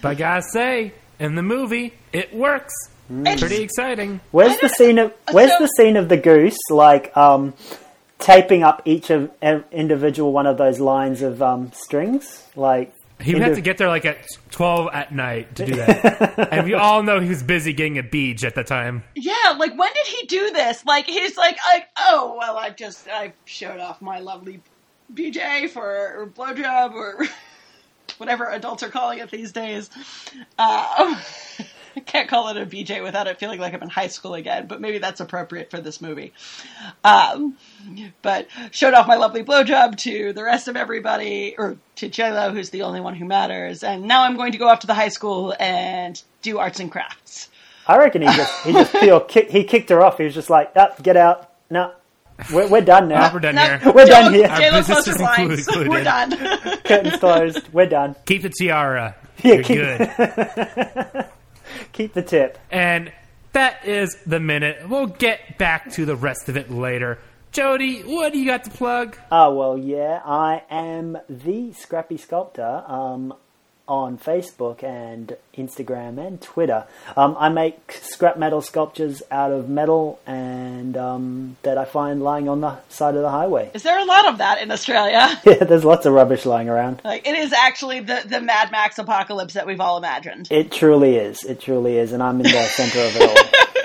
But 0.00 0.10
I 0.10 0.14
gotta 0.14 0.42
say, 0.52 0.92
in 1.18 1.34
the 1.34 1.42
movie, 1.42 1.94
it 2.12 2.32
works. 2.34 2.72
It's- 3.10 3.40
Pretty 3.40 3.62
exciting. 3.62 4.20
Where's 4.30 4.56
the 4.58 4.68
scene 4.68 4.98
of 4.98 5.12
Where's 5.32 5.50
so- 5.52 5.58
the 5.60 5.66
scene 5.76 5.96
of 5.96 6.08
the 6.08 6.16
goose 6.16 6.56
like 6.70 7.14
um, 7.16 7.54
taping 8.18 8.62
up 8.62 8.82
each 8.84 9.10
of 9.10 9.30
individual 9.72 10.32
one 10.32 10.46
of 10.46 10.56
those 10.58 10.78
lines 10.78 11.22
of 11.22 11.42
um, 11.42 11.72
strings? 11.72 12.44
Like 12.54 12.92
He 13.20 13.34
would 13.34 13.42
have 13.42 13.56
to 13.56 13.60
get 13.60 13.78
there 13.78 13.88
like 13.88 14.04
at 14.04 14.28
12 14.52 14.90
at 14.92 15.12
night 15.12 15.56
to 15.56 15.66
do 15.66 15.74
that. 15.74 16.48
and 16.52 16.64
we 16.64 16.74
all 16.74 17.02
know 17.02 17.18
he 17.18 17.28
was 17.28 17.42
busy 17.42 17.72
getting 17.72 17.98
a 17.98 18.02
beach 18.02 18.44
at 18.44 18.54
the 18.54 18.62
time. 18.62 19.02
Yeah, 19.16 19.56
like 19.58 19.76
when 19.76 19.92
did 19.92 20.06
he 20.06 20.26
do 20.26 20.50
this? 20.52 20.84
Like 20.86 21.06
he's 21.06 21.36
like, 21.36 21.58
like, 21.66 21.88
oh 21.98 22.36
well, 22.38 22.56
I've 22.56 22.76
just 22.76 23.08
I 23.08 23.32
showed 23.44 23.80
off 23.80 24.00
my 24.00 24.20
lovely 24.20 24.60
BJ 25.12 25.68
for 25.68 25.84
or 25.84 26.26
blowjob 26.26 26.92
or 26.92 27.26
whatever 28.18 28.50
adults 28.50 28.82
are 28.82 28.88
calling 28.88 29.18
it 29.18 29.30
these 29.30 29.52
days. 29.52 29.90
Uh, 30.58 31.20
I 31.98 32.00
can't 32.10 32.28
call 32.28 32.48
it 32.48 32.56
a 32.56 32.64
BJ 32.66 33.02
without 33.02 33.26
it 33.26 33.38
feeling 33.38 33.58
like 33.60 33.74
I'm 33.74 33.82
in 33.82 33.88
high 33.88 34.06
school 34.06 34.34
again, 34.34 34.66
but 34.66 34.80
maybe 34.80 34.98
that's 34.98 35.20
appropriate 35.20 35.70
for 35.70 35.80
this 35.80 36.00
movie. 36.00 36.32
Um, 37.04 37.56
but 38.22 38.46
showed 38.70 38.94
off 38.94 39.06
my 39.06 39.16
lovely 39.16 39.42
blowjob 39.42 39.96
to 39.98 40.32
the 40.32 40.42
rest 40.44 40.68
of 40.68 40.76
everybody, 40.76 41.54
or 41.58 41.76
to 41.96 42.08
J-Lo, 42.08 42.52
who's 42.52 42.70
the 42.70 42.82
only 42.82 43.00
one 43.00 43.14
who 43.14 43.24
matters. 43.24 43.82
And 43.82 44.04
now 44.04 44.22
I'm 44.22 44.36
going 44.36 44.52
to 44.52 44.58
go 44.58 44.68
off 44.68 44.80
to 44.80 44.86
the 44.86 44.94
high 44.94 45.08
school 45.08 45.54
and 45.58 46.20
do 46.42 46.58
arts 46.58 46.80
and 46.80 46.90
crafts. 46.90 47.48
I 47.86 47.96
reckon 47.96 48.22
he 48.22 48.28
just 48.28 48.66
he 48.66 48.72
just 48.72 48.92
pure 49.00 49.20
kick, 49.20 49.50
he 49.50 49.64
kicked 49.64 49.88
her 49.90 50.02
off. 50.02 50.18
He 50.18 50.24
was 50.24 50.34
just 50.34 50.50
like, 50.50 50.72
up, 50.76 51.02
get 51.02 51.16
out. 51.16 51.50
No, 51.70 51.92
we're, 52.52 52.68
we're 52.68 52.80
done 52.82 53.08
now. 53.08 53.32
We're 53.32 53.40
done 53.40 53.54
No, 53.54 53.62
here. 53.62 53.80
We're 53.94 54.04
done 54.04 54.32
J-Lo- 54.32 54.46
here. 54.46 54.56
J-Lo 54.56 54.76
Our 54.76 54.78
business 54.80 54.86
closed 54.86 55.06
her 55.06 55.12
is 55.12 55.16
blinds. 55.18 55.68
included. 55.68 55.90
We're 55.92 56.04
done. 56.04 56.30
Curtains 56.84 57.16
closed. 57.18 57.72
We're 57.72 57.86
done. 57.86 58.14
Keep 58.26 58.42
the 58.42 58.50
tiara. 58.50 59.16
Yeah, 59.42 59.54
You're 59.54 59.62
keep- 59.62 59.76
good. 59.78 61.26
Keep 61.98 62.12
the 62.12 62.22
tip. 62.22 62.58
And 62.70 63.10
that 63.54 63.84
is 63.84 64.16
the 64.24 64.38
minute. 64.38 64.88
We'll 64.88 65.08
get 65.08 65.58
back 65.58 65.90
to 65.94 66.04
the 66.04 66.14
rest 66.14 66.48
of 66.48 66.56
it 66.56 66.70
later. 66.70 67.18
Jody, 67.50 68.02
what 68.02 68.32
do 68.32 68.38
you 68.38 68.46
got 68.46 68.62
to 68.66 68.70
plug? 68.70 69.18
Oh 69.32 69.52
well, 69.56 69.76
yeah. 69.76 70.22
I 70.24 70.62
am 70.70 71.18
the 71.28 71.72
Scrappy 71.72 72.16
Sculptor 72.16 72.84
um, 72.86 73.34
on 73.88 74.18
Facebook 74.18 74.82
and 74.82 75.36
Instagram 75.56 76.24
and 76.24 76.40
Twitter. 76.40 76.84
Um, 77.16 77.36
I 77.38 77.48
make 77.48 77.98
scrap 78.02 78.38
metal 78.38 78.60
sculptures 78.60 79.22
out 79.30 79.50
of 79.50 79.68
metal 79.68 80.20
and 80.26 80.96
um, 80.96 81.56
that 81.62 81.78
I 81.78 81.84
find 81.84 82.22
lying 82.22 82.48
on 82.48 82.60
the 82.60 82.76
side 82.88 83.14
of 83.16 83.22
the 83.22 83.30
highway. 83.30 83.70
Is 83.74 83.82
there 83.82 83.98
a 83.98 84.04
lot 84.04 84.28
of 84.28 84.38
that 84.38 84.60
in 84.62 84.70
Australia? 84.70 85.26
Yeah, 85.48 85.64
there's 85.64 85.84
lots 85.84 86.04
of 86.04 86.12
rubbish 86.12 86.44
lying 86.44 86.68
around. 86.68 87.00
Like 87.04 87.26
it 87.26 87.34
is 87.34 87.54
actually 87.54 88.00
the 88.00 88.22
the 88.26 88.40
Mad 88.40 88.70
Max 88.70 88.98
apocalypse 88.98 89.54
that 89.54 89.66
we've 89.66 89.80
all 89.80 89.96
imagined. 89.96 90.48
It 90.50 90.70
truly 90.70 91.16
is. 91.16 91.42
It 91.42 91.60
truly 91.60 91.96
is, 91.96 92.12
and 92.12 92.22
I'm 92.22 92.36
in 92.36 92.42
the 92.42 92.64
center 92.64 93.00
of 93.00 93.16
it 93.16 93.22
all. 93.22 93.58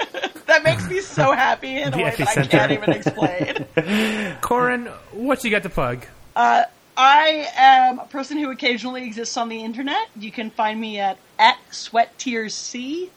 That 0.45 0.63
makes 0.63 0.87
me 0.87 0.99
so 0.99 1.31
happy 1.31 1.81
in 1.81 1.93
a 1.93 1.97
way 1.97 2.13
that 2.15 2.37
I 2.37 2.45
can't 2.45 2.71
even 2.73 2.91
explain. 2.91 4.37
Corin, 4.41 4.85
what 5.11 5.43
you 5.43 5.49
got 5.49 5.63
to 5.63 5.69
plug? 5.69 6.05
Uh, 6.35 6.65
I 6.95 7.47
am 7.55 7.99
a 7.99 8.05
person 8.05 8.37
who 8.37 8.51
occasionally 8.51 9.03
exists 9.05 9.37
on 9.37 9.49
the 9.49 9.63
internet. 9.63 10.09
You 10.15 10.31
can 10.31 10.49
find 10.51 10.79
me 10.79 10.99
at 10.99 11.17
at 11.39 11.57
Sweat 11.71 12.17
Tears 12.17 12.53
C. 12.53 13.09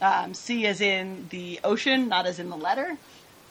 Um, 0.00 0.34
C 0.34 0.66
as 0.66 0.80
in 0.80 1.26
the 1.30 1.60
ocean, 1.64 2.08
not 2.08 2.26
as 2.26 2.38
in 2.38 2.50
the 2.50 2.56
letter. 2.56 2.96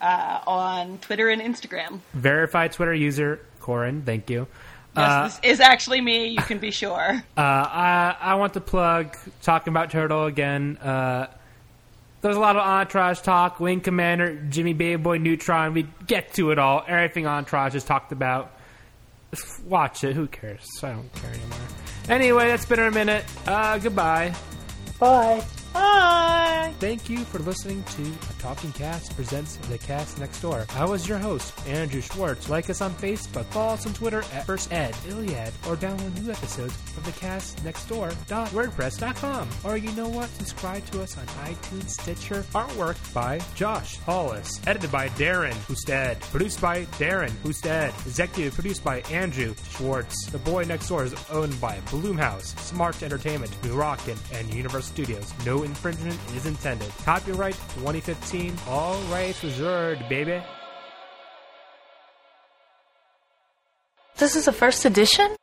Uh, 0.02 0.40
on 0.48 0.98
Twitter 0.98 1.30
and 1.30 1.42
Instagram. 1.42 2.00
Verified 2.14 2.72
Twitter 2.72 2.94
user, 2.94 3.40
Corin, 3.60 4.02
thank 4.02 4.32
you. 4.32 4.48
Uh, 4.96 5.26
this 5.26 5.40
is 5.44 5.60
actually 5.60 6.02
me. 6.02 6.30
You 6.30 6.42
can 6.42 6.58
be 6.58 6.72
sure. 6.82 7.24
Uh, 7.38 7.42
I, 7.42 8.16
I 8.20 8.36
want 8.36 8.54
to 8.56 8.62
plug 8.62 9.16
talking 9.44 9.72
about 9.72 9.92
Turtle 9.92 10.26
again. 10.26 10.78
Uh, 10.78 11.28
there's 12.22 12.36
a 12.36 12.40
lot 12.40 12.56
of 12.56 12.64
Entourage 12.64 13.22
talk. 13.22 13.60
Wing 13.60 13.80
Commander, 13.80 14.36
Jimmy 14.50 14.74
Baby 14.74 15.02
Boy, 15.02 15.18
Neutron. 15.18 15.74
We 15.74 15.88
get 16.06 16.34
to 16.34 16.52
it 16.52 16.60
all. 16.60 16.84
Everything 16.88 17.26
Entourage 17.26 17.76
is 17.76 17.84
talked 17.84 18.12
about. 18.12 18.52
Watch 19.66 20.04
it. 20.04 20.16
Who 20.16 20.28
cares? 20.28 20.68
I 20.84 20.92
don't 20.92 21.14
care 21.14 21.32
anymore. 21.32 21.60
Anyway, 22.10 22.48
that's 22.48 22.66
been 22.66 22.80
our 22.80 22.92
minute. 22.92 23.24
Uh, 23.48 23.78
goodbye. 23.78 24.34
Bye. 25.00 25.44
Bye. 25.74 26.74
Thank 26.80 27.10
you 27.10 27.20
for 27.20 27.40
listening 27.40 27.84
to 27.84 28.02
A 28.02 28.42
Talking 28.42 28.72
Cast 28.72 29.16
presents 29.16 29.58
The 29.58 29.78
Cast 29.78 30.18
Next 30.20 30.42
Door. 30.42 30.66
I 30.72 30.84
was 30.86 31.08
your 31.08 31.20
host, 31.20 31.54
Andrew 31.68 32.02
Schwartz. 32.02 32.50
Like 32.50 32.70
us 32.72 32.82
on 32.82 32.92
Facebook, 32.96 33.46
follow 33.46 33.74
us 33.74 33.86
on 33.86 33.94
Twitter 33.94 34.24
at 34.34 34.46
First 34.48 34.74
Ed, 34.74 34.96
Iliad, 35.08 35.54
or 35.68 35.76
download 35.76 36.20
new 36.20 36.32
episodes 36.32 36.74
of 36.98 37.06
The 37.06 37.12
Cast 37.12 37.64
Next 37.64 37.86
Door.wordpress.com. 37.88 39.50
Or 39.64 39.78
you 39.78 39.92
know 39.92 40.10
what? 40.10 40.30
Subscribe 40.30 40.84
to 40.88 41.02
us 41.04 41.18
on 41.18 41.26
iTunes, 41.46 41.90
Stitcher. 41.90 42.44
Artwork 42.54 43.14
by 43.14 43.40
Josh 43.54 43.98
Hollis. 44.00 44.60
Edited 44.66 44.92
by 44.92 45.10
Darren 45.10 45.54
Husted. 45.68 46.20
Produced 46.32 46.60
by 46.60 46.86
Darren 46.98 47.32
Husted. 47.44 47.90
Executive 48.08 48.54
produced 48.56 48.84
by 48.84 49.02
Andrew 49.12 49.54
Schwartz. 49.70 50.16
The 50.32 50.40
Boy 50.40 50.64
Next 50.64 50.90
Door 50.90 51.06
is 51.06 51.16
owned 51.30 51.60
by 51.62 51.78
Blumhouse, 51.88 52.58
Smart 52.60 53.04
Entertainment, 53.04 53.52
Nuyorican, 53.62 54.18
and 54.34 54.52
Universal 54.54 54.94
Studios. 54.94 55.32
Infringement 55.64 56.20
is 56.36 56.46
intended. 56.46 56.92
Copyright 57.04 57.56
2015. 57.76 58.56
All 58.68 59.00
rights 59.04 59.44
reserved, 59.44 60.08
baby. 60.10 60.42
This 64.18 64.36
is 64.36 64.48
a 64.48 64.54
first 64.54 64.86
edition? 64.86 65.36